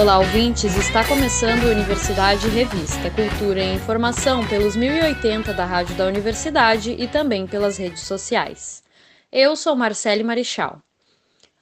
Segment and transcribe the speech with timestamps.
[0.00, 0.78] Olá, ouvintes!
[0.78, 7.06] Está começando a Universidade Revista, cultura e informação pelos 1080 da Rádio da Universidade e
[7.06, 8.82] também pelas redes sociais.
[9.30, 10.80] Eu sou Marcele Marichal.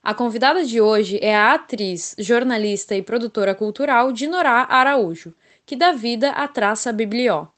[0.00, 5.34] A convidada de hoje é a atriz, jornalista e produtora cultural Dinorá Araújo,
[5.66, 7.48] que dá vida à Traça Biblió.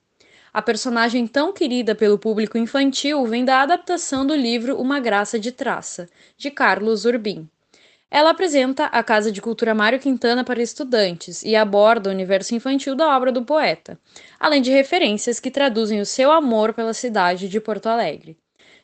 [0.50, 5.52] A personagem tão querida pelo público infantil vem da adaptação do livro Uma Graça de
[5.52, 6.08] Traça,
[6.38, 7.47] de Carlos Urbim.
[8.10, 12.96] Ela apresenta a Casa de Cultura Mário Quintana para estudantes e aborda o universo infantil
[12.96, 13.96] da obra do poeta,
[14.38, 18.36] além de referências que traduzem o seu amor pela cidade de Porto Alegre.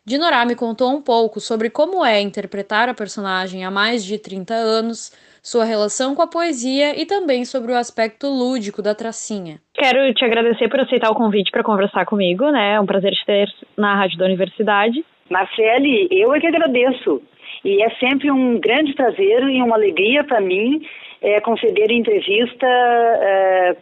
[0.05, 4.55] Dinorá me contou um pouco sobre como é interpretar a personagem há mais de 30
[4.55, 5.11] anos,
[5.43, 9.59] sua relação com a poesia e também sobre o aspecto lúdico da tracinha.
[9.74, 12.74] Quero te agradecer por aceitar o convite para conversar comigo, né?
[12.74, 15.04] É um prazer te ter na Rádio da Universidade.
[15.29, 17.21] Marcele, eu é que agradeço.
[17.65, 20.87] E é sempre um grande prazer e uma alegria para mim
[21.21, 23.77] é, conceder entrevista é,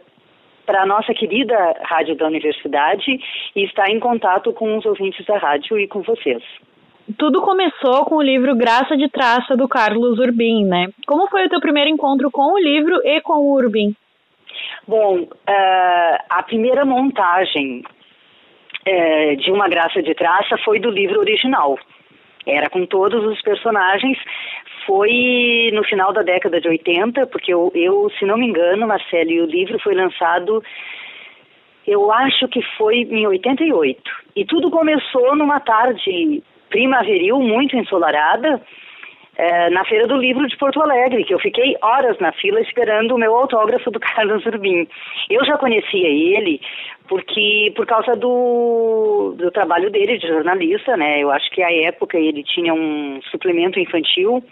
[0.65, 3.19] para a nossa querida Rádio da Universidade
[3.55, 6.43] e estar em contato com os ouvintes da rádio e com vocês.
[7.19, 10.87] Tudo começou com o livro Graça de Traça do Carlos Urbim, né?
[11.05, 13.95] Como foi o teu primeiro encontro com o livro e com o Urbim?
[14.87, 17.83] Bom, uh, a primeira montagem
[18.87, 21.77] uh, de Uma Graça de Traça foi do livro original.
[22.45, 24.17] Era com todos os personagens.
[24.85, 29.43] Foi no final da década de 80, porque eu, eu se não me engano, Marcelo,
[29.43, 30.63] o livro foi lançado,
[31.87, 34.01] eu acho que foi em 88.
[34.35, 38.61] E tudo começou numa tarde primaveril muito ensolarada,
[39.37, 43.15] é, na Feira do Livro de Porto Alegre, que eu fiquei horas na fila esperando
[43.15, 44.87] o meu autógrafo do Carlos Urbim.
[45.29, 46.61] Eu já conhecia ele
[47.07, 51.21] porque por causa do, do trabalho dele de jornalista, né?
[51.21, 54.43] Eu acho que à época ele tinha um suplemento infantil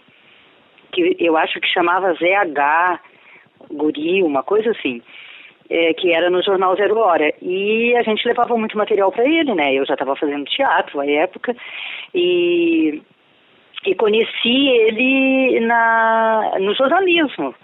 [0.92, 3.00] que eu acho que chamava ZH
[3.70, 5.02] Guri, uma coisa assim.
[5.70, 7.32] É, que era no jornal Zero Hora.
[7.40, 9.72] E a gente levava muito material para ele, né?
[9.72, 11.56] Eu já estava fazendo teatro à época
[12.14, 13.02] e
[13.84, 17.54] e conheci ele na, no jornalismo.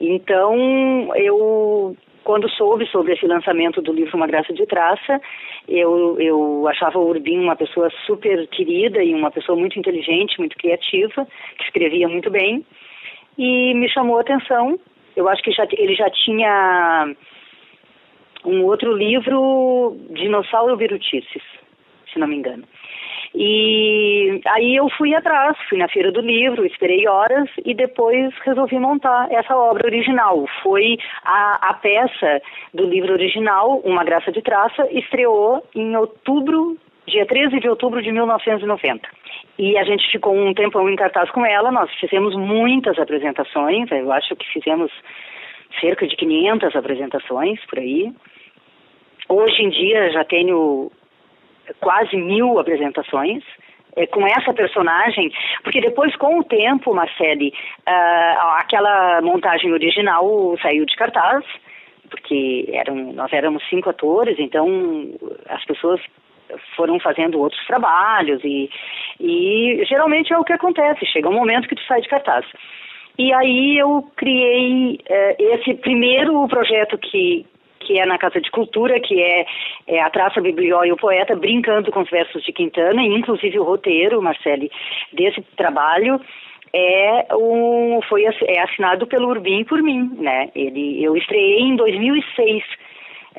[0.00, 5.20] Então, eu, quando soube sobre esse lançamento do livro Uma Graça de Traça,
[5.68, 10.56] eu, eu achava o Urbim uma pessoa super querida e uma pessoa muito inteligente, muito
[10.56, 11.26] criativa,
[11.56, 12.64] que escrevia muito bem,
[13.38, 14.78] e me chamou a atenção.
[15.16, 17.14] Eu acho que já, ele já tinha
[18.44, 21.42] um outro livro, Dinossauro Virutices,
[22.12, 22.64] se não me engano.
[23.34, 28.78] E aí eu fui atrás, fui na feira do livro, esperei horas e depois resolvi
[28.78, 30.46] montar essa obra original.
[30.62, 32.40] Foi a, a peça
[32.72, 36.76] do livro original, Uma Graça de Traça, estreou em outubro,
[37.08, 39.08] dia 13 de outubro de 1990.
[39.58, 44.12] E a gente ficou um tempão em cartaz com ela, nós fizemos muitas apresentações, eu
[44.12, 44.92] acho que fizemos
[45.80, 48.12] cerca de 500 apresentações por aí.
[49.28, 50.92] Hoje em dia já tenho
[51.80, 53.42] quase mil apresentações
[53.96, 55.32] é, com essa personagem,
[55.62, 57.52] porque depois, com o tempo, Marcele,
[57.88, 61.44] uh, aquela montagem original saiu de cartaz,
[62.10, 64.66] porque eram, nós éramos cinco atores, então
[65.48, 66.00] as pessoas
[66.76, 68.68] foram fazendo outros trabalhos e,
[69.20, 72.44] e geralmente é o que acontece, chega um momento que tu sai de cartaz.
[73.16, 77.46] E aí eu criei uh, esse primeiro projeto que,
[77.84, 79.46] que é na Casa de Cultura, que é,
[79.86, 83.58] é a Traça Biblió e o Poeta, brincando com os versos de Quintana, e inclusive
[83.58, 84.70] o roteiro, Marcele,
[85.12, 86.20] desse trabalho
[86.74, 90.50] é um, foi é assinado pelo Urbim por mim, né?
[90.56, 92.64] Ele, eu estreiei em 2006,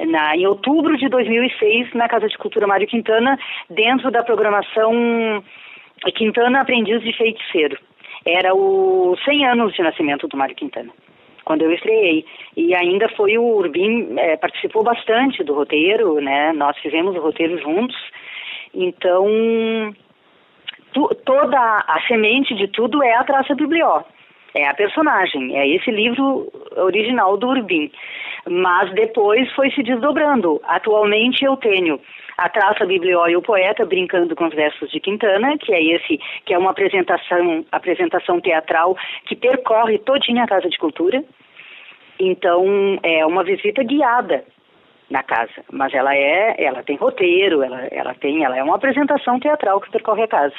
[0.07, 3.37] na, em outubro de 2006, na Casa de Cultura Mário Quintana,
[3.69, 5.43] dentro da programação
[6.15, 7.77] Quintana Aprendiz de Feiticeiro.
[8.25, 10.91] Era o 100 anos de nascimento do Mário Quintana
[11.45, 12.25] quando eu estreiei.
[12.57, 16.51] E ainda foi o Urbim, é, participou bastante do roteiro, né?
[16.53, 17.95] Nós fizemos o roteiro juntos.
[18.73, 19.25] Então,
[20.91, 24.01] tu, toda a semente de tudo é a traça biblió.
[24.53, 27.91] É a personagem, é esse livro original do Urbim.
[28.47, 30.61] Mas depois foi se desdobrando.
[30.63, 31.99] Atualmente eu tenho
[32.37, 36.19] a traça biblió e o poeta brincando com os versos de Quintana, que é esse,
[36.45, 41.23] que é uma apresentação, apresentação teatral que percorre todinha a Casa de Cultura.
[42.19, 44.43] Então, é uma visita guiada
[45.09, 49.39] na casa, mas ela é, ela tem roteiro, ela, ela tem, ela é uma apresentação
[49.39, 50.55] teatral que percorre a casa.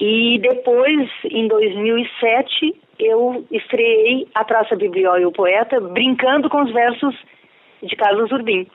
[0.00, 6.72] E depois, em 2007, eu estreiei a Traça Biblió e o Poeta brincando com os
[6.72, 7.14] versos
[7.82, 8.66] de Carlos Urbim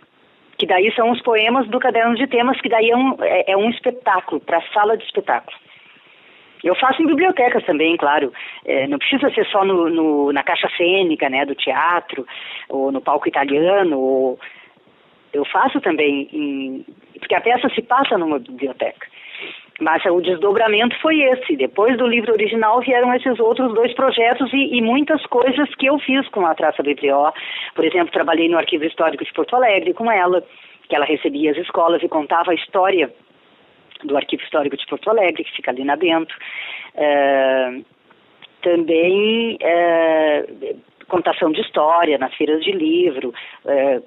[0.57, 3.57] que daí são os poemas do caderno de temas, que daí é um, é, é
[3.57, 5.57] um espetáculo, para sala de espetáculo.
[6.63, 8.31] Eu faço em bibliotecas também, claro.
[8.63, 12.25] É, não precisa ser só no, no, na caixa cênica, né, do teatro,
[12.69, 13.99] ou no palco italiano.
[13.99, 14.39] Ou...
[15.33, 16.85] Eu faço também, em...
[17.19, 19.07] porque a peça se passa numa biblioteca.
[19.79, 21.55] Mas o desdobramento foi esse.
[21.55, 25.97] Depois do livro original vieram esses outros dois projetos e, e muitas coisas que eu
[25.99, 27.31] fiz com a Traça Biblió.
[27.73, 30.43] Por exemplo, trabalhei no Arquivo Histórico de Porto Alegre com ela,
[30.87, 33.11] que ela recebia as escolas e contava a história
[34.03, 36.37] do Arquivo Histórico de Porto Alegre, que fica ali na dentro.
[36.95, 37.79] É,
[38.61, 40.45] também é,
[41.07, 43.33] contação de história nas feiras de livro,
[43.65, 44.01] é,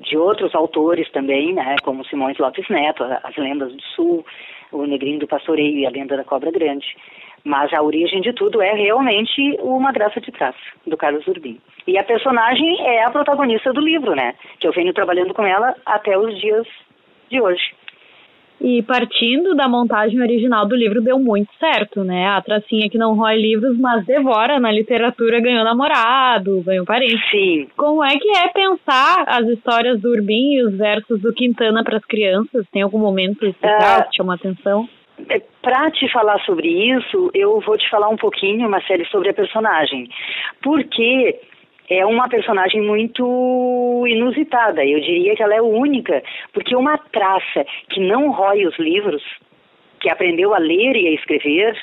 [0.00, 4.26] de outros autores também, né, como Simões Lopes Neto, As Lendas do Sul,
[4.72, 6.86] O Negrinho do Pastoreio e A Lenda da Cobra Grande.
[7.44, 11.60] Mas a origem de tudo é realmente Uma Graça de Traça, do Carlos Urbim.
[11.86, 15.74] E a personagem é a protagonista do livro, né, que eu venho trabalhando com ela
[15.86, 16.66] até os dias
[17.30, 17.74] de hoje.
[18.60, 22.26] E partindo da montagem original do livro, deu muito certo, né?
[22.26, 27.30] A tracinha que não rói livros, mas devora na literatura, ganhou namorado, ganhou parente.
[27.30, 27.68] Sim.
[27.76, 31.98] Como é que é pensar as histórias do Urbim e os versos do Quintana para
[31.98, 32.66] as crianças?
[32.72, 34.88] Tem algum momento especial uh, que chama atenção?
[35.28, 39.34] É, para te falar sobre isso, eu vou te falar um pouquinho, Marcele, sobre a
[39.34, 40.08] personagem.
[40.62, 41.40] Porque
[41.90, 44.84] é uma personagem muito inusitada.
[44.84, 49.22] Eu diria que ela é única, porque uma traça que não rói os livros,
[50.00, 51.76] que aprendeu a ler e a escrever,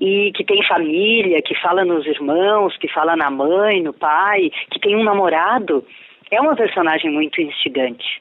[0.00, 4.80] e que tem família, que fala nos irmãos, que fala na mãe, no pai, que
[4.80, 5.84] tem um namorado,
[6.30, 8.20] é uma personagem muito instigante.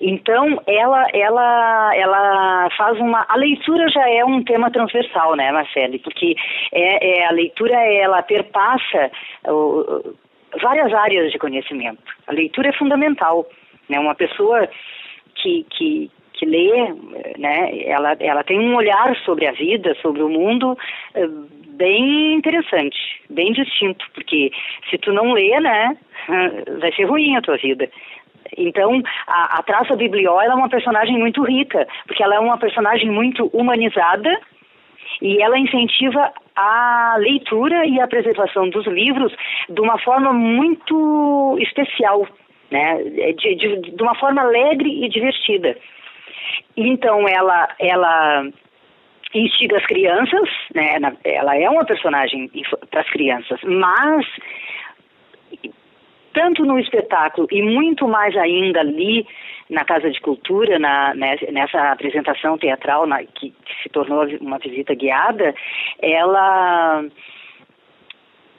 [0.00, 3.24] Então, ela, ela, ela faz uma.
[3.28, 5.98] A leitura já é um tema transversal, né, Marcele?
[5.98, 6.34] Porque
[6.72, 9.10] é, é a leitura ela perpassa
[10.62, 12.02] várias áreas de conhecimento.
[12.26, 13.46] A leitura é fundamental.
[13.88, 13.98] Né?
[13.98, 14.68] Uma pessoa
[15.34, 16.92] que, que, que lê,
[17.38, 20.76] né, ela, ela tem um olhar sobre a vida, sobre o mundo,
[21.16, 22.98] uh, bem interessante,
[23.30, 24.50] bem distinto, porque
[24.90, 25.96] se tu não lê, né,
[26.80, 27.88] vai ser ruim a tua vida.
[28.56, 33.10] Então, a, a Traça Biblió é uma personagem muito rica, porque ela é uma personagem
[33.10, 34.40] muito humanizada
[35.20, 39.32] e ela incentiva a leitura e a preservação dos livros
[39.68, 42.26] de uma forma muito especial,
[42.70, 43.02] né?
[43.34, 45.76] de, de, de uma forma alegre e divertida.
[46.76, 48.46] Então, ela, ela
[49.34, 50.98] instiga as crianças, né?
[51.24, 52.50] ela é uma personagem
[52.90, 54.26] para as crianças, mas
[56.38, 59.26] tanto no espetáculo e muito mais ainda ali
[59.68, 64.58] na Casa de Cultura, na, né, nessa apresentação teatral na, que, que se tornou uma
[64.58, 65.52] visita guiada,
[66.00, 67.04] ela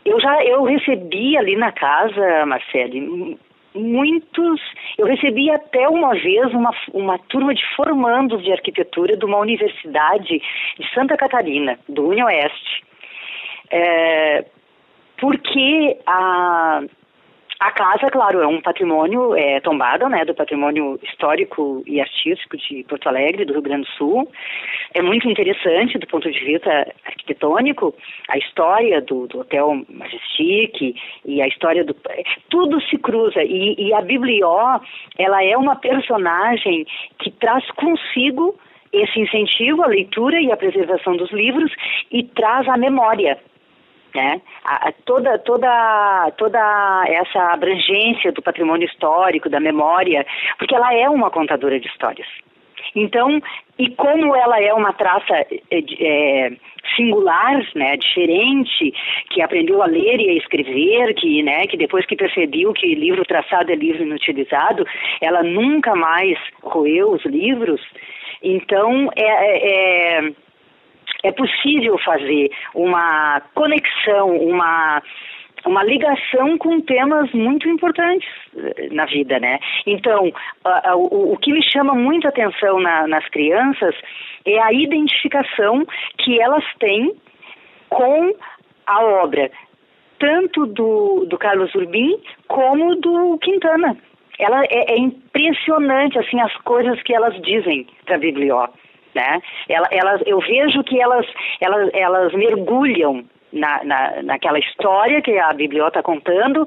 [0.04, 3.38] eu já eu recebi ali na casa, Marcele,
[3.74, 4.60] muitos.
[4.98, 10.42] Eu recebi até uma vez uma, uma turma de formandos de arquitetura de uma universidade
[10.78, 12.84] de Santa Catarina, do União Oeste.
[13.72, 14.46] É,
[15.18, 16.82] porque a,
[17.60, 22.86] a casa, claro, é um patrimônio é, tombado, né, do patrimônio histórico e artístico de
[22.88, 24.32] Porto Alegre, do Rio Grande do Sul.
[24.94, 26.70] É muito interessante do ponto de vista
[27.06, 27.94] arquitetônico,
[28.30, 30.96] a história do, do Hotel Majestic
[31.26, 31.94] e a história do...
[32.50, 34.80] Tudo se cruza e, e a Biblió,
[35.18, 36.88] ela é uma personagem
[37.20, 38.58] que traz consigo
[38.94, 41.72] esse incentivo à leitura e à preservação dos livros
[42.10, 43.38] e traz a memória
[44.14, 44.42] né?
[44.64, 50.26] A, toda, toda, toda essa abrangência do patrimônio histórico, da memória,
[50.58, 52.28] porque ela é uma contadora de histórias.
[52.96, 53.42] Então,
[53.78, 56.52] e como ela é uma traça é, é,
[56.96, 58.94] singular, né, diferente,
[59.30, 63.24] que aprendeu a ler e a escrever, que, né, que depois que percebeu que livro
[63.26, 64.86] traçado é livro inutilizado,
[65.22, 67.82] ela nunca mais roeu os livros.
[68.42, 70.32] Então, é, é,
[71.24, 75.02] é possível fazer uma conexão, uma
[75.66, 79.60] uma ligação com temas muito importantes eh, na vida, né?
[79.86, 80.32] Então,
[80.96, 83.96] o, que me chama muito atenção na, nas crianças
[84.46, 85.86] é a identificação
[86.20, 87.14] que elas têm
[87.90, 88.34] com
[88.86, 89.52] a obra,
[90.18, 93.98] tanto do, do Carlos Urbim como do Quintana.
[94.38, 98.68] Ela é, é impressionante assim as coisas que elas dizem para a Biblió
[99.20, 99.42] né?
[99.68, 101.26] Elas, eu vejo que elas,
[101.60, 106.66] elas, elas mergulham na, na, naquela história que a Bibliota está contando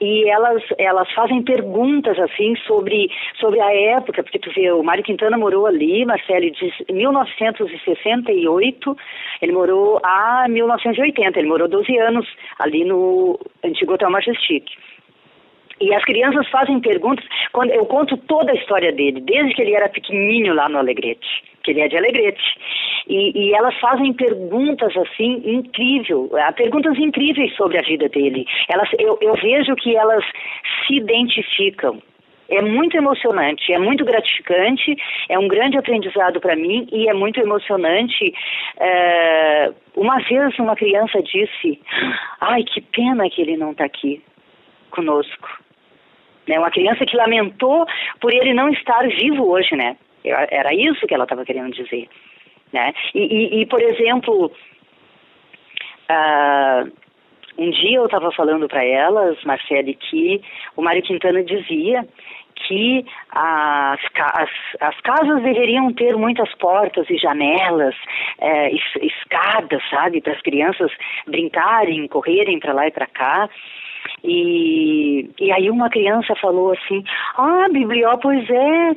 [0.00, 5.02] e elas elas fazem perguntas assim sobre sobre a época porque tu vê o Mário
[5.02, 8.96] Quintana morou ali Marcelo de 1968
[9.42, 12.28] ele morou a 1980 ele morou 12 anos
[12.60, 14.66] ali no antigo Hotel Majestic
[15.80, 19.74] e as crianças fazem perguntas quando eu conto toda a história dele desde que ele
[19.74, 22.42] era pequenininho lá no Alegrete que ele é de Alegrete.
[23.08, 28.46] e, e elas fazem perguntas assim incrível, ah, perguntas incríveis sobre a vida dele.
[28.68, 30.24] Elas, eu, eu vejo que elas
[30.86, 32.02] se identificam.
[32.50, 34.96] É muito emocionante, é muito gratificante,
[35.28, 38.32] é um grande aprendizado para mim e é muito emocionante.
[38.80, 41.78] É, uma vez uma criança disse:
[42.40, 44.22] Ai, que pena que ele não está aqui
[44.90, 45.60] conosco.
[46.46, 46.58] Né?
[46.58, 47.86] Uma criança que lamentou
[48.18, 49.98] por ele não estar vivo hoje, né?
[50.28, 52.08] Era isso que ela estava querendo dizer.
[52.72, 52.92] Né?
[53.14, 54.52] E, e, e por exemplo,
[56.10, 56.92] uh,
[57.58, 60.40] um dia eu estava falando para elas, Marcele, que
[60.76, 62.06] o Mário Quintana dizia
[62.66, 67.94] que as, as, as, casas deveriam ter muitas portas e janelas,
[68.40, 70.90] é, escadas, sabe, para as crianças
[71.26, 73.48] brincarem, correrem para lá e para cá.
[74.24, 77.04] E, e aí uma criança falou assim,
[77.36, 78.96] ah, Biblió, pois é,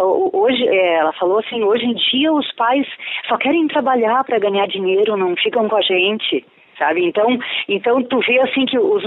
[0.00, 2.86] hoje, é, ela falou assim, hoje em dia os pais
[3.28, 6.44] só querem trabalhar para ganhar dinheiro, não ficam com a gente
[6.78, 7.04] sabe?
[7.04, 9.04] Então, então tu vê assim que os,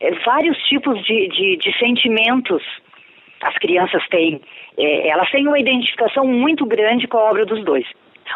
[0.00, 2.62] é, vários tipos de, de, de sentimentos
[3.42, 4.40] as crianças têm.
[4.78, 7.86] É, elas têm uma identificação muito grande com a obra dos dois.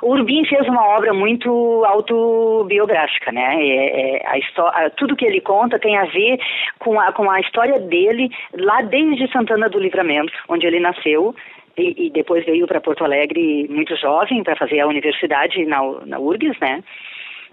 [0.02, 3.56] O Urbim fez uma obra muito autobiográfica, né?
[3.60, 6.38] É, é, a história, tudo que ele conta tem a ver
[6.78, 11.34] com a, com a história dele lá desde Santana do Livramento, onde ele nasceu,
[11.76, 16.18] e, e depois veio para Porto Alegre muito jovem para fazer a universidade na, na
[16.18, 16.82] URGS, né?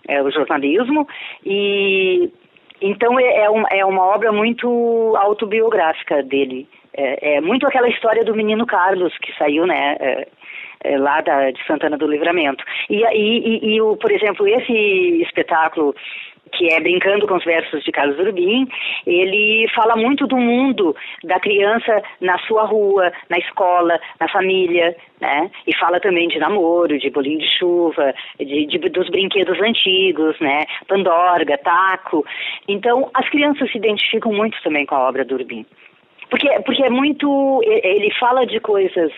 [0.07, 1.07] É, o jornalismo
[1.45, 2.31] e
[2.81, 6.67] então é, é, um, é uma obra muito autobiográfica dele.
[6.93, 9.97] É, é, muito aquela história do menino Carlos que saiu, né?
[9.99, 10.27] É,
[10.83, 12.63] é, lá da, de Santana do Livramento.
[12.89, 15.95] E, e, e, o, por exemplo, esse espetáculo
[16.51, 18.67] que é Brincando com os Versos de Carlos Urbim,
[19.05, 25.49] ele fala muito do mundo da criança na sua rua, na escola, na família, né?
[25.65, 30.65] E fala também de namoro, de bolinho de chuva, de, de, dos brinquedos antigos, né?
[30.87, 32.25] Pandorga, taco.
[32.67, 35.65] Então, as crianças se identificam muito também com a obra do Urbim.
[36.29, 37.61] Porque, porque é muito.
[37.63, 39.11] Ele fala de coisas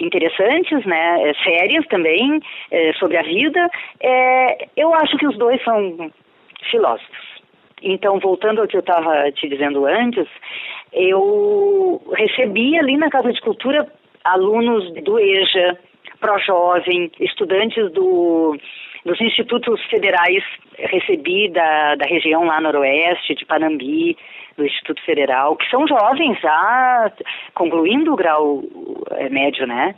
[0.00, 2.40] interessantes, né, sérias também,
[2.70, 3.70] é, sobre a vida.
[4.00, 6.10] É, eu acho que os dois são
[6.70, 7.30] filósofos.
[7.82, 10.26] Então, voltando ao que eu estava te dizendo antes,
[10.92, 13.86] eu recebi ali na Casa de Cultura
[14.24, 15.78] alunos do EJA,
[16.20, 18.54] Pró-Jovem, estudantes do,
[19.04, 20.44] dos institutos federais,
[20.78, 24.16] recebi da, da região lá noroeste, de Panambi,
[24.56, 27.12] do Instituto Federal, que são jovens já
[27.54, 28.62] concluindo o grau
[29.12, 29.94] é, médio, né?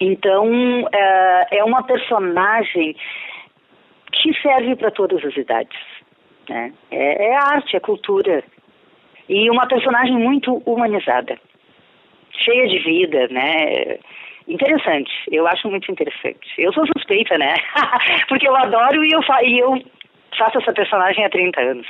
[0.00, 0.48] Então,
[0.92, 2.96] é, é uma personagem
[4.12, 5.78] que serve para todas as idades.
[6.48, 6.72] Né?
[6.90, 8.42] É, é arte, é cultura.
[9.28, 11.38] E uma personagem muito humanizada,
[12.30, 13.98] cheia de vida, né?
[14.46, 16.46] Interessante, eu acho muito interessante.
[16.58, 17.54] Eu sou suspeita, né?
[18.28, 19.82] Porque eu adoro e eu, e eu
[20.36, 21.86] faço essa personagem há 30 anos.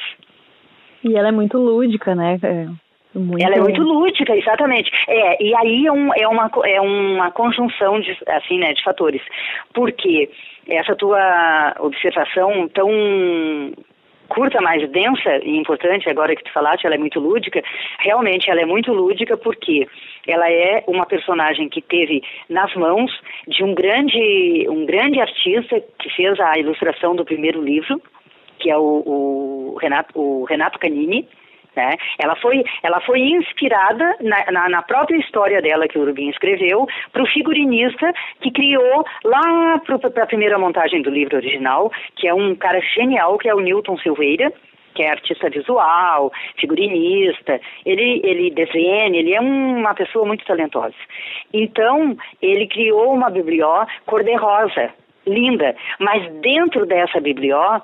[1.03, 2.39] E ela é muito lúdica, né?
[2.43, 3.45] É muito...
[3.45, 4.91] Ela é muito lúdica, exatamente.
[5.09, 9.23] É, e aí é, um, é, uma, é uma conjunção de, assim, né, de fatores.
[9.73, 10.31] Porque
[10.69, 12.89] essa tua observação tão
[14.28, 17.62] curta, mais densa e importante, agora que tu falaste, ela é muito lúdica.
[18.00, 19.87] Realmente, ela é muito lúdica porque
[20.26, 23.11] ela é uma personagem que teve nas mãos
[23.47, 28.00] de um grande, um grande artista que fez a ilustração do primeiro livro,
[28.59, 29.02] que é o,
[29.75, 31.28] o Renato, o Renato Canini,
[31.76, 31.97] né?
[32.19, 36.87] Ela, foi, ela foi inspirada na, na, na própria história dela que o Rubin escreveu
[37.12, 42.35] para o figurinista que criou lá para a primeira montagem do livro original, que é
[42.35, 44.52] um cara genial, que é o Newton Silveira,
[44.95, 50.95] que é artista visual, figurinista, ele, ele desenha, ele é uma pessoa muito talentosa.
[51.52, 54.90] Então, ele criou uma biblió cor-de-rosa,
[55.26, 57.81] linda, mas dentro dessa biblió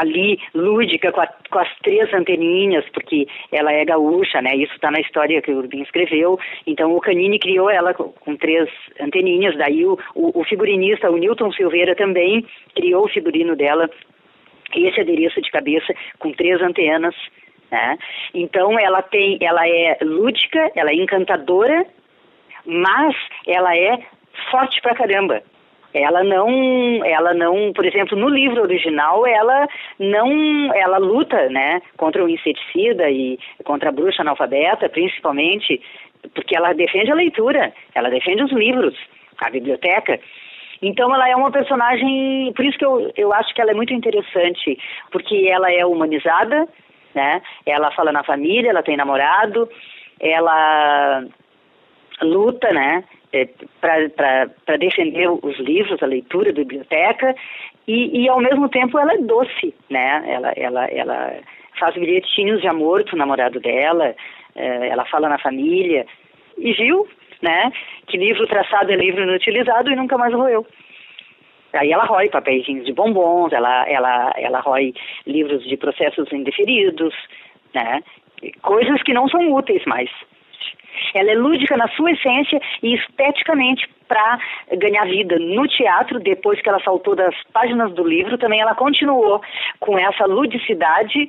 [0.00, 4.54] ali lúdica com, a, com, as três anteninhas, porque ela é gaúcha, né?
[4.56, 6.38] Isso está na história que o Urbim escreveu.
[6.66, 8.68] Então o Canini criou ela com, com três
[9.00, 9.56] anteninhas.
[9.56, 13.88] Daí o, o, o, figurinista, o Newton Silveira, também criou o figurino dela,
[14.74, 17.14] esse adereço de cabeça com três antenas.
[17.70, 17.98] Né?
[18.34, 21.86] Então ela tem, ela é lúdica, ela é encantadora,
[22.64, 23.14] mas
[23.46, 23.98] ela é
[24.50, 25.42] forte pra caramba
[25.94, 32.24] ela não, ela não, por exemplo, no livro original, ela não, ela luta, né, contra
[32.24, 35.80] o inseticida e contra a bruxa analfabeta, principalmente,
[36.34, 38.98] porque ela defende a leitura, ela defende os livros,
[39.38, 40.18] a biblioteca.
[40.82, 43.94] Então ela é uma personagem, por isso que eu, eu acho que ela é muito
[43.94, 44.76] interessante,
[45.12, 46.66] porque ela é humanizada,
[47.14, 47.40] né?
[47.64, 49.68] Ela fala na família, ela tem namorado,
[50.18, 51.24] ela
[52.20, 53.04] luta, né?
[53.34, 53.48] É,
[53.80, 57.34] para defender os livros, a leitura, a biblioteca,
[57.86, 60.24] e, e ao mesmo tempo ela é doce, né?
[60.26, 61.34] Ela, ela, ela
[61.78, 64.14] faz bilhetinhos de amor pro namorado dela,
[64.54, 66.06] é, ela fala na família,
[66.56, 67.08] e viu,
[67.42, 67.72] né?
[68.06, 70.64] Que livro traçado é livro inutilizado e nunca mais roeu.
[71.72, 74.94] Aí ela rói papéis de bombons, ela, ela, ela rói
[75.26, 77.12] livros de processos indeferidos,
[77.74, 78.00] né?
[78.62, 80.08] Coisas que não são úteis mais.
[81.14, 84.38] Ela é lúdica na sua essência e esteticamente para
[84.76, 89.40] ganhar vida no teatro, depois que ela saltou das páginas do livro, também ela continuou
[89.80, 91.28] com essa ludicidade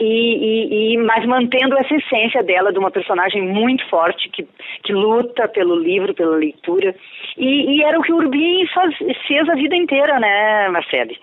[0.00, 4.46] e, e, e, mas mantendo essa essência dela de uma personagem muito forte que,
[4.82, 6.94] que luta pelo livro, pela leitura.
[7.36, 11.16] E, e era o que o Urbim faz, fez a vida inteira, né, Marcele?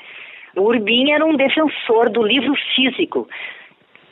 [0.55, 3.27] O Urbim era um defensor do livro físico.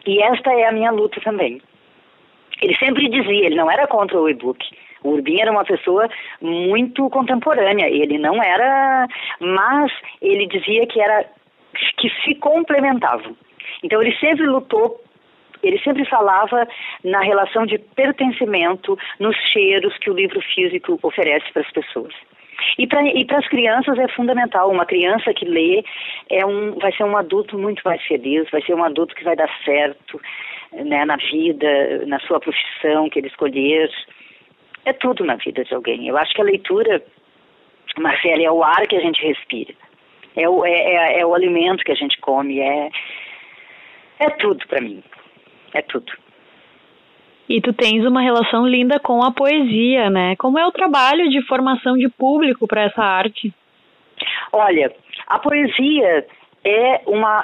[0.05, 1.61] E esta é a minha luta também.
[2.61, 4.59] Ele sempre dizia, ele não era contra o e-book.
[5.03, 6.09] O Urbim era uma pessoa
[6.41, 9.07] muito contemporânea, ele não era,
[9.39, 11.25] mas ele dizia que era
[11.97, 13.35] que se complementavam.
[13.83, 15.01] Então ele sempre lutou
[15.63, 16.67] ele sempre falava
[17.03, 22.13] na relação de pertencimento, nos cheiros que o livro físico oferece para as pessoas.
[22.77, 24.69] E para as crianças é fundamental.
[24.69, 25.83] Uma criança que lê
[26.29, 29.35] é um, vai ser um adulto muito mais feliz, vai ser um adulto que vai
[29.35, 30.19] dar certo
[30.73, 33.89] né, na vida, na sua profissão que ele escolher.
[34.85, 36.07] É tudo na vida de alguém.
[36.07, 37.03] Eu acho que a leitura,
[37.97, 39.73] Marcela, é o ar que a gente respira.
[40.35, 42.59] É o, é, é, é o alimento que a gente come.
[42.59, 42.89] É,
[44.19, 45.03] é tudo para mim.
[45.73, 46.11] É tudo.
[47.47, 50.35] E tu tens uma relação linda com a poesia, né?
[50.37, 53.51] Como é o trabalho de formação de público para essa arte?
[54.53, 54.93] Olha,
[55.25, 56.27] a poesia
[56.63, 57.43] é uma.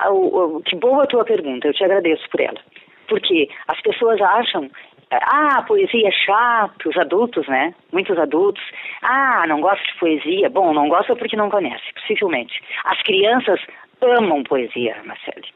[0.66, 2.60] Que boa a tua pergunta, eu te agradeço por ela.
[3.08, 4.70] Porque as pessoas acham.
[5.12, 7.74] Ah, poesia é chato, os adultos, né?
[7.92, 8.64] Muitos adultos.
[9.02, 10.50] Ah, não gosto de poesia.
[10.50, 12.62] Bom, não gosta porque não conhece, possivelmente.
[12.86, 13.60] As crianças
[14.02, 15.48] amam poesia, Marcele.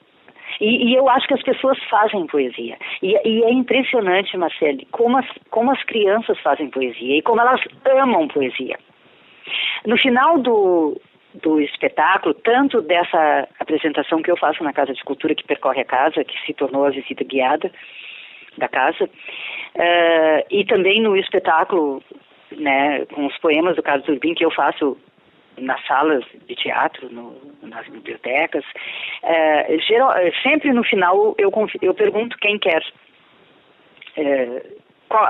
[0.59, 2.77] E, e, eu acho que as pessoas fazem poesia.
[3.01, 7.61] E, e, é impressionante, Marcele, como as, como as crianças fazem poesia e como elas
[7.85, 8.77] amam poesia.
[9.85, 10.99] No final do,
[11.33, 15.85] do espetáculo, tanto dessa apresentação que eu faço na Casa de Cultura, que percorre a
[15.85, 17.71] casa, que se tornou a visita guiada
[18.57, 22.03] da casa, uh, e também no espetáculo
[22.51, 24.97] né, com os poemas do Carlos Urbim, que eu faço
[25.57, 28.65] nas salas de teatro, no, nas bibliotecas.
[29.21, 32.81] É, geral, é, sempre no final eu, eu pergunto quem quer.
[35.09, 35.27] Qual,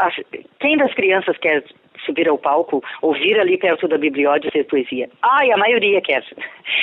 [0.59, 1.63] quem das crianças quer
[2.05, 5.09] subir ao palco, ouvir ali perto da biblióteca dizer poesia?
[5.21, 6.23] Ai, a maioria quer.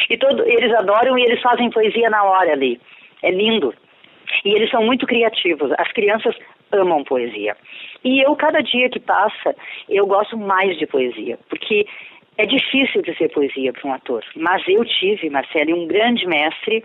[0.09, 2.81] E todo, eles adoram e eles fazem poesia na hora ali.
[3.23, 3.75] É lindo.
[4.45, 5.73] E eles são muito criativos.
[5.79, 6.35] As crianças
[6.73, 7.57] amam poesia.
[8.05, 9.55] E eu, cada dia que passa,
[9.89, 11.87] eu gosto mais de poesia, porque
[12.39, 16.85] é difícil dizer poesia para um ator, mas eu tive, Marcelo, um grande mestre,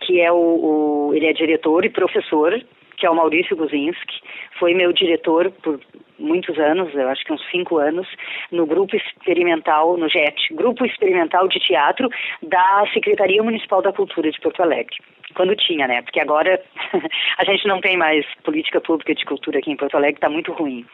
[0.00, 2.60] que é o, o, ele é diretor e professor,
[2.96, 4.20] que é o Maurício Guzinski,
[4.58, 5.80] foi meu diretor por
[6.18, 8.06] muitos anos, eu acho que uns cinco anos,
[8.50, 12.08] no grupo experimental, no JET, Grupo Experimental de Teatro
[12.42, 14.96] da Secretaria Municipal da Cultura de Porto Alegre.
[15.34, 16.02] Quando tinha, né?
[16.02, 16.62] Porque agora
[17.38, 20.52] a gente não tem mais política pública de cultura aqui em Porto Alegre, está muito
[20.52, 20.86] ruim.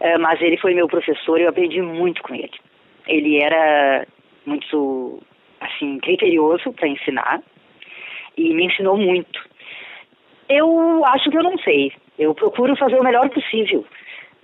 [0.00, 2.58] Uh, mas ele foi meu professor e eu aprendi muito com ele
[3.08, 4.06] ele era
[4.46, 5.20] muito
[5.60, 7.42] assim criterioso para ensinar
[8.36, 9.40] e me ensinou muito.
[10.48, 11.92] Eu acho que eu não sei.
[12.18, 13.84] Eu procuro fazer o melhor possível.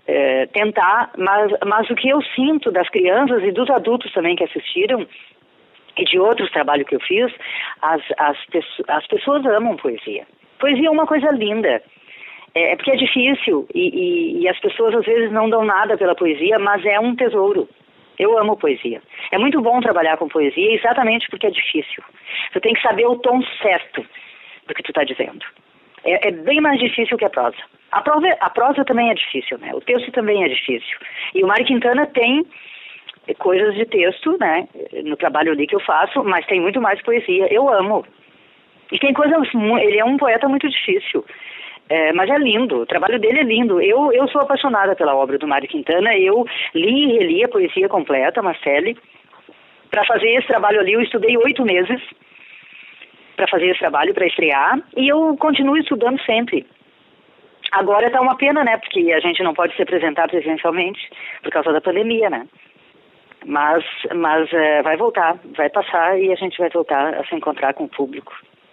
[0.07, 4.45] É, tentar, mas, mas o que eu sinto das crianças e dos adultos também que
[4.45, 5.07] assistiram
[5.97, 7.33] e de outros trabalhos que eu fiz,
[7.81, 8.37] as, as,
[8.89, 10.27] as pessoas amam poesia.
[10.59, 11.83] Poesia é uma coisa linda.
[12.55, 15.97] É, é porque é difícil e, e, e as pessoas às vezes não dão nada
[15.97, 17.69] pela poesia, mas é um tesouro.
[18.19, 19.03] Eu amo poesia.
[19.33, 22.03] É muito bom trabalhar com poesia exatamente porque é difícil.
[22.53, 24.05] Tu tem que saber o tom certo
[24.67, 25.45] do que tu está dizendo.
[26.05, 27.57] É, é, bem mais difícil que a prosa.
[27.91, 28.03] A,
[28.41, 29.71] a prosa também é difícil, né?
[29.75, 30.99] O texto também é difícil.
[31.35, 32.45] E o Mário Quintana tem
[33.39, 34.69] coisas de texto, né?
[35.05, 37.53] No trabalho ali que eu faço, mas tem muito mais poesia.
[37.53, 38.05] Eu amo.
[38.93, 39.37] E tem coisas...
[39.55, 41.25] Ele é um poeta muito difícil.
[41.89, 43.81] É, mas é lindo, o trabalho dele é lindo.
[43.81, 47.89] Eu, eu sou apaixonada pela obra do Mário Quintana, eu li e reli a poesia
[47.89, 48.97] completa, Marcele.
[49.91, 52.01] Para fazer esse trabalho ali, eu estudei oito meses
[53.37, 56.67] para fazer esse trabalho, para estrear, e eu continuo estudando sempre.
[57.73, 61.11] Agora está uma pena, né, porque a gente não pode se apresentar presencialmente
[61.43, 62.47] por causa da pandemia, né.
[63.45, 67.75] Mas, mas é, vai voltar, vai passar e a gente vai voltar a se encontrar
[67.75, 68.33] com o público,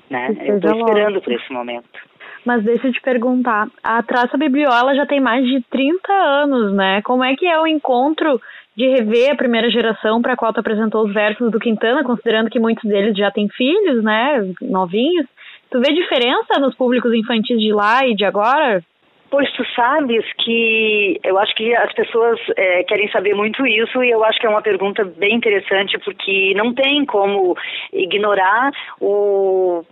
[0.09, 0.35] né.
[0.41, 2.11] Eu estou esperando por esse momento.
[2.45, 7.01] Mas deixa eu te perguntar, a Traça Bibliola já tem mais de 30 anos, né?
[7.03, 8.41] Como é que é o encontro
[8.75, 12.49] de rever a primeira geração para a qual tu apresentou os versos do Quintana, considerando
[12.49, 15.25] que muitos deles já têm filhos, né, novinhos?
[15.69, 18.83] Tu vê diferença nos públicos infantis de lá e de agora?
[19.29, 24.09] Pois tu sabes que eu acho que as pessoas é, querem saber muito isso e
[24.09, 27.55] eu acho que é uma pergunta bem interessante porque não tem como
[27.93, 29.85] ignorar o,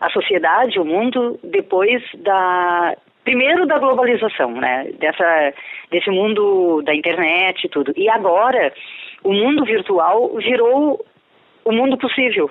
[0.00, 4.90] a sociedade, o mundo, depois da primeiro da globalização, né?
[4.98, 5.54] Dessa,
[5.90, 7.92] desse mundo da internet e tudo.
[7.96, 8.72] E agora
[9.22, 11.04] o mundo virtual virou
[11.64, 12.50] o mundo possível.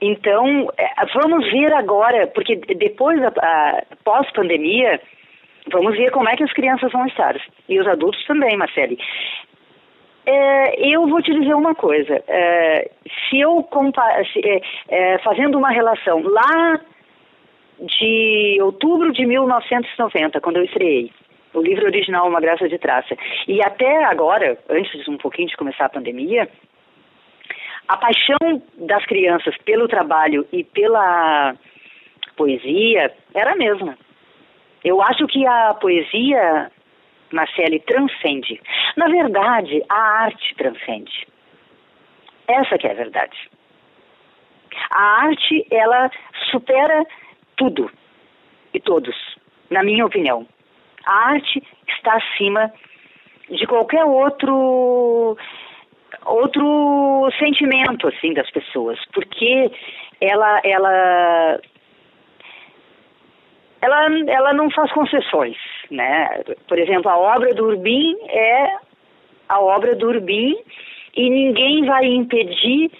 [0.00, 5.00] Então, é, vamos ver agora, porque depois da pós-pandemia,
[5.72, 7.36] vamos ver como é que as crianças vão estar.
[7.68, 8.98] E os adultos também, Marcele.
[10.24, 12.22] É, eu vou te dizer uma coisa.
[12.28, 12.90] É,
[13.28, 13.66] se eu
[14.32, 16.80] se, é, é, fazendo uma relação lá
[17.80, 21.12] de outubro de 1990, quando eu estreiei,
[21.54, 25.86] o livro original Uma Graça de Traça, e até agora, antes um pouquinho de começar
[25.86, 26.48] a pandemia,
[27.86, 31.54] a paixão das crianças pelo trabalho e pela
[32.36, 33.96] poesia era a mesma.
[34.84, 36.70] Eu acho que a poesia,
[37.32, 38.60] Marcele, transcende.
[38.96, 41.26] Na verdade, a arte transcende.
[42.46, 43.36] Essa que é a verdade.
[44.90, 46.10] A arte, ela
[46.50, 47.04] supera
[47.58, 47.90] tudo
[48.72, 49.14] e todos,
[49.68, 50.46] na minha opinião.
[51.04, 52.72] A arte está acima
[53.50, 55.36] de qualquer outro
[56.24, 59.70] outro sentimento assim das pessoas, porque
[60.20, 61.60] ela ela
[63.80, 65.56] ela ela não faz concessões,
[65.90, 66.42] né?
[66.66, 68.76] Por exemplo, a obra do Urbim é
[69.48, 70.56] a obra do Urbim
[71.16, 72.90] e ninguém vai impedir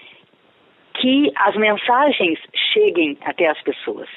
[0.95, 2.39] que as mensagens
[2.73, 4.09] cheguem até as pessoas.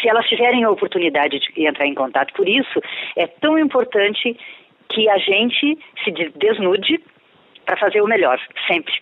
[0.00, 2.80] Se elas tiverem a oportunidade de entrar em contato, por isso
[3.16, 4.36] é tão importante
[4.88, 7.00] que a gente se desnude
[7.64, 8.92] para fazer o melhor, sempre.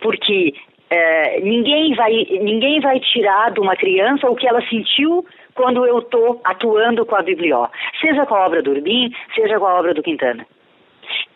[0.00, 0.54] Porque
[0.90, 5.98] é, ninguém, vai, ninguém vai tirar de uma criança o que ela sentiu quando eu
[5.98, 7.68] estou atuando com a Biblió,
[8.00, 10.46] seja com a obra do Urbim, seja com a obra do Quintana.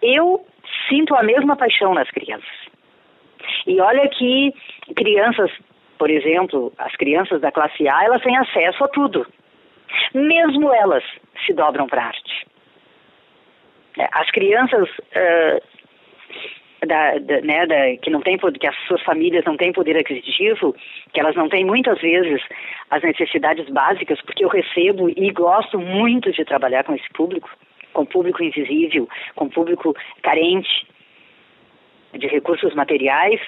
[0.03, 0.45] Eu
[0.89, 2.49] sinto a mesma paixão nas crianças.
[3.67, 4.53] E olha que
[4.95, 5.51] crianças,
[6.01, 9.27] por exemplo, as crianças da classe A, elas têm acesso a tudo.
[10.15, 11.05] Mesmo elas
[11.45, 12.47] se dobram para arte.
[13.99, 19.45] É, as crianças uh, da, da, né, da, que não tem que as suas famílias
[19.45, 20.75] não têm poder aquisitivo,
[21.13, 22.41] que elas não têm muitas vezes
[22.89, 27.51] as necessidades básicas, porque eu recebo e gosto muito de trabalhar com esse público,
[27.93, 30.87] com público invisível, com público carente
[32.15, 33.39] de recursos materiais.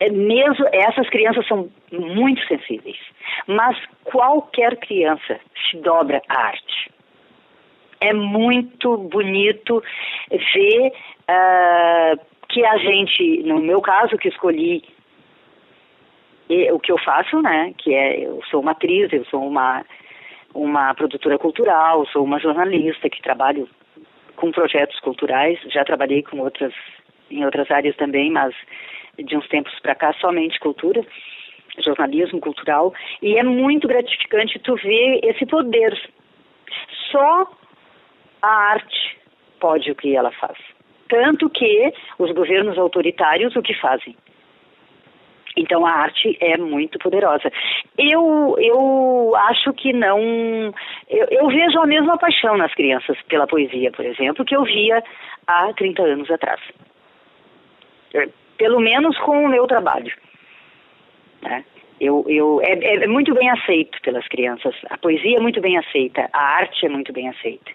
[0.00, 2.98] É mesmo essas crianças são muito sensíveis,
[3.46, 6.90] mas qualquer criança se dobra à arte.
[8.00, 9.82] É muito bonito
[10.30, 10.92] ver
[11.30, 14.82] uh, que a gente, no meu caso, que escolhi
[16.48, 19.84] e, o que eu faço, né, que é, eu sou uma atriz, eu sou uma,
[20.54, 23.68] uma produtora cultural, sou uma jornalista que trabalho
[24.36, 26.74] com projetos culturais, já trabalhei com outras,
[27.30, 28.54] em outras áreas também, mas
[29.18, 31.04] de uns tempos para cá somente cultura,
[31.78, 35.98] jornalismo cultural, e é muito gratificante tu ver esse poder.
[37.10, 37.50] Só
[38.42, 39.18] a arte
[39.60, 40.58] pode o que ela faz.
[41.08, 44.16] Tanto que os governos autoritários o que fazem.
[45.56, 47.50] Então a arte é muito poderosa.
[47.96, 50.18] Eu, eu acho que não.
[51.08, 55.02] Eu, eu, vejo a mesma paixão nas crianças pela poesia, por exemplo, que eu via
[55.46, 56.60] há 30 anos atrás.
[58.54, 60.12] É, pelo menos com o meu trabalho.
[61.42, 61.64] Né?
[62.00, 64.74] Eu, eu, é, é muito bem aceito pelas crianças.
[64.90, 67.72] A poesia é muito bem aceita, a arte é muito bem aceita.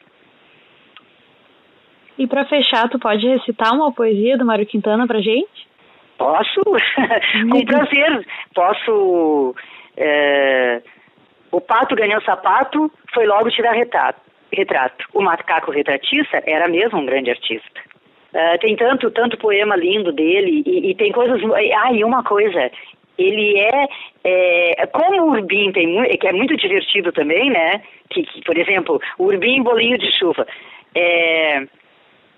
[2.18, 5.68] E para fechar, tu pode recitar uma poesia do Mário Quintana pra gente?
[6.18, 6.62] Posso,
[7.50, 8.28] com prazer.
[8.54, 9.56] Posso.
[9.96, 10.82] É...
[11.50, 14.22] O pato ganhou sapato, foi logo tirar retrato.
[14.52, 15.06] retrato.
[15.13, 17.82] O macaco retratista era mesmo um grande artista.
[18.34, 21.42] Uh, tem tanto, tanto poema lindo dele e, e, tem coisas.
[21.78, 22.70] Ah, e uma coisa,
[23.18, 23.88] ele é,
[24.24, 27.82] é como o Urbim tem que é muito divertido também, né?
[28.10, 30.46] Que, que por exemplo, o Urbim bolinho de chuva.
[30.96, 31.65] É,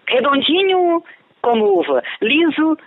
[0.07, 1.03] redondinho
[1.41, 2.77] como uva, liso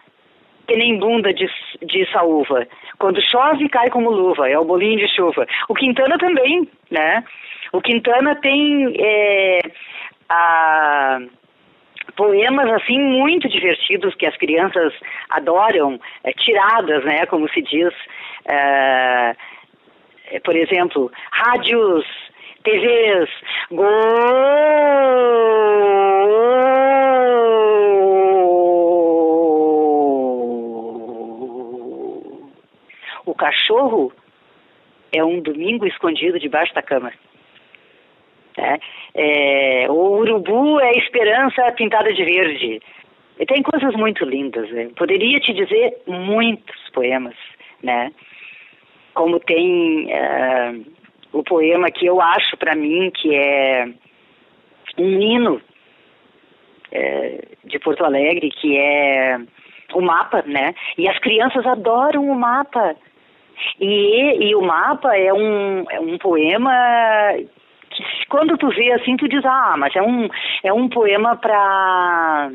[0.66, 1.46] que nem bunda de,
[1.82, 2.66] de saúva.
[2.98, 5.46] Quando chove, cai como luva, é o bolinho de chuva.
[5.68, 7.22] O Quintana também, né?
[7.72, 9.58] O Quintana tem é,
[10.28, 11.18] a,
[12.16, 14.92] poemas assim muito divertidos que as crianças
[15.30, 17.26] adoram, é, tiradas, né?
[17.26, 17.92] Como se diz.
[18.46, 19.34] É,
[20.42, 22.04] por exemplo, rádios,
[22.62, 23.30] TVs,
[23.70, 23.88] gol.
[33.26, 34.12] O cachorro
[35.12, 37.12] é um domingo escondido debaixo da cama.
[38.56, 38.78] Né?
[39.14, 42.80] É, o urubu é esperança pintada de verde.
[43.38, 44.70] E tem coisas muito lindas.
[44.70, 44.90] Né?
[44.96, 47.34] Poderia te dizer muitos poemas,
[47.82, 48.12] né?
[49.12, 50.84] Como tem uh,
[51.32, 53.88] o poema que eu acho para mim que é
[54.98, 55.60] um hino
[56.92, 59.38] é, de Porto Alegre, que é
[59.92, 60.74] o mapa, né?
[60.96, 62.96] E as crianças adoram o mapa.
[63.80, 66.72] E, e o mapa é um, é um poema
[68.28, 70.28] quando tu vê assim, tu diz, ah, mas é um,
[70.62, 72.50] é um poema para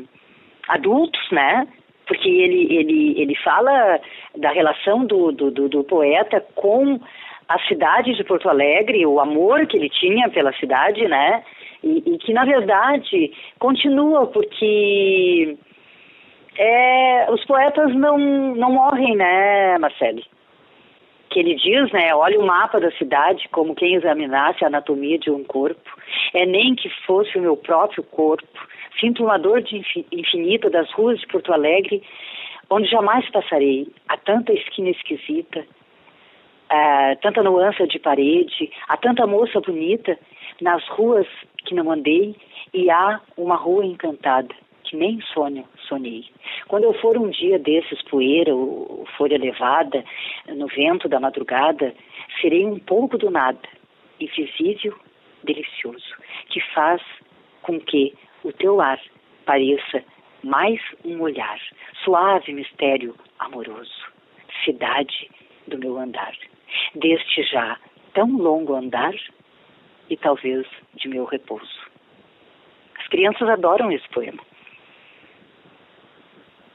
[0.68, 1.66] adultos, né?
[2.06, 4.00] Porque ele, ele, ele fala
[4.36, 7.00] da relação do, do, do, do poeta com
[7.48, 11.42] a cidade de Porto Alegre, o amor que ele tinha pela cidade, né?
[11.82, 15.56] E, e que na verdade continua porque
[16.56, 18.18] é, os poetas não,
[18.54, 20.24] não morrem, né, Marcele?
[21.30, 25.30] Que ele diz, né, olha o mapa da cidade como quem examinasse a anatomia de
[25.30, 25.90] um corpo.
[26.34, 28.46] É nem que fosse o meu próprio corpo.
[28.98, 29.80] Sinto uma dor de
[30.12, 32.02] infinita das ruas de Porto Alegre,
[32.68, 33.88] onde jamais passarei.
[34.08, 40.18] Há tanta esquina esquisita, uh, tanta nuance de parede, há tanta moça bonita
[40.60, 41.26] nas ruas
[41.64, 42.34] que não andei,
[42.74, 44.54] e há uma rua encantada
[44.90, 46.24] que nem sonho sonhei.
[46.66, 50.04] Quando eu for um dia desses poeira ou folha levada
[50.48, 51.94] no vento da madrugada,
[52.40, 53.60] serei um pouco do nada,
[54.18, 54.98] invisível,
[55.44, 56.16] delicioso,
[56.48, 57.00] que faz
[57.62, 59.00] com que o teu ar
[59.46, 60.02] pareça
[60.42, 61.60] mais um olhar,
[62.02, 64.08] suave mistério amoroso,
[64.64, 65.30] cidade
[65.68, 66.34] do meu andar,
[66.96, 67.78] deste já
[68.12, 69.14] tão longo andar
[70.08, 71.80] e talvez de meu repouso.
[72.98, 74.49] As crianças adoram esse poema.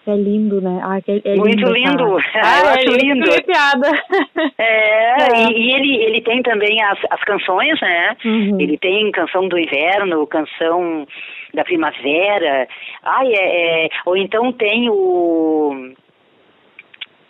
[0.07, 0.79] É lindo, né?
[0.83, 1.73] Ah, é, é Muito lindo.
[1.73, 2.17] lindo.
[2.35, 3.43] Ah, eu acho é lindo.
[3.43, 3.91] Piada.
[4.57, 5.43] É, é.
[5.47, 8.15] E, e, ele, ele tem também as, as canções, né?
[8.23, 8.59] Uhum.
[8.59, 11.07] Ele tem canção do inverno, canção
[11.53, 12.67] da primavera.
[13.03, 15.93] Ai, é, é, ou então tem o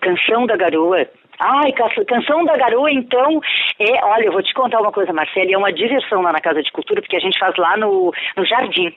[0.02, 1.08] Canção da Garoa.
[1.40, 1.72] Ai,
[2.08, 3.42] Canção da Garoa, então,
[3.80, 6.62] é, olha, eu vou te contar uma coisa, Marcelo, é uma diversão lá na Casa
[6.62, 8.96] de Cultura, porque a gente faz lá no, no Jardim,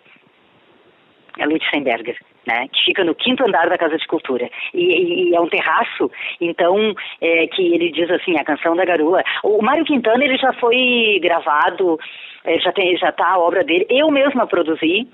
[1.41, 2.17] a Lutzenberger
[2.49, 4.49] né, que fica no quinto andar da Casa de Cultura.
[4.73, 9.23] E, e é um terraço, então, é, que ele diz assim, a canção da garoa.
[9.45, 11.99] O Mário Quintana, ele já foi gravado,
[12.45, 13.87] é, já tem, já tá a obra dele.
[13.91, 15.07] Eu mesma produzi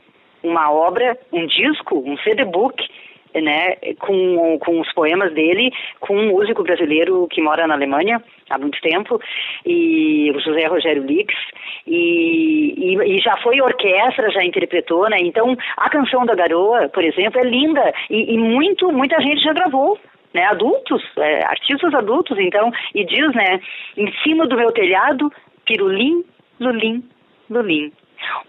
[0.45, 2.87] uma obra, um disco, um CD-book,
[3.35, 8.59] né, com, com os poemas dele, com um músico brasileiro que mora na Alemanha há
[8.59, 9.21] muito tempo,
[9.65, 11.35] e o José Rogério Lix,
[11.87, 15.19] e, e, e, já foi orquestra, já interpretou, né?
[15.21, 19.53] Então, a canção da Garoa, por exemplo, é linda, e, e muito, muita gente já
[19.53, 19.99] gravou,
[20.33, 20.45] né?
[20.45, 23.61] Adultos, é, artistas adultos, então, e diz, né?
[23.97, 25.33] Em cima do meu telhado,
[25.65, 26.25] pirulim,
[26.61, 27.03] lulim,
[27.49, 27.93] lulim.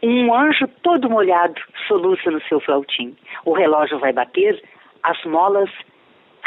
[0.02, 3.15] Um anjo todo molhado soluça no seu flautim.
[3.43, 4.62] O relógio vai bater,
[5.06, 5.70] as molas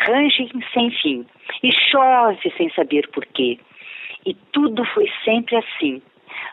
[0.06, 1.26] rangem sem fim
[1.62, 3.58] e chove sem saber porquê.
[4.26, 6.02] E tudo foi sempre assim.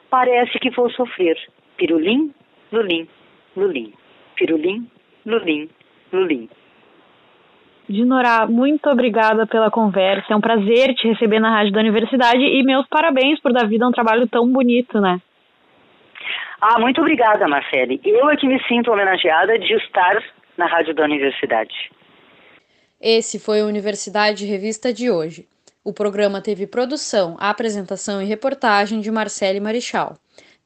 [0.09, 1.37] Parece que vou sofrer.
[1.77, 2.33] Pirulim,
[2.71, 3.07] lulim,
[3.57, 3.93] lulim.
[4.35, 4.89] Pirulim,
[5.25, 5.69] lulim,
[6.13, 6.49] lulim.
[7.87, 10.33] Dinorá, muito obrigada pela conversa.
[10.33, 13.85] É um prazer te receber na Rádio da Universidade e meus parabéns por dar vida
[13.85, 15.19] a um trabalho tão bonito, né?
[16.59, 17.99] Ah, muito obrigada, Marcele.
[18.03, 20.23] Eu é que me sinto homenageada de estar
[20.57, 21.91] na Rádio da Universidade.
[23.07, 25.47] Esse foi o Universidade Revista de hoje.
[25.83, 30.17] O programa teve produção, apresentação e reportagem de Marcele Marichal,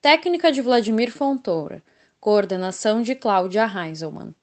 [0.01, 1.83] técnica de Vladimir Fontoura,
[2.17, 4.33] coordenação de Cláudia Heinzelmann.